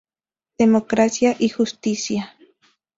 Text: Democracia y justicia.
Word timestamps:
Democracia 0.57 1.35
y 1.37 1.49
justicia. 1.49 2.35